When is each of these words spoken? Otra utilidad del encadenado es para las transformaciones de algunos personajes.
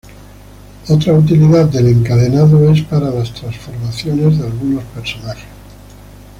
Otra 0.89 1.13
utilidad 1.13 1.69
del 1.69 1.89
encadenado 1.89 2.71
es 2.73 2.81
para 2.81 3.11
las 3.11 3.31
transformaciones 3.35 4.39
de 4.39 4.47
algunos 4.47 4.83
personajes. 4.85 5.43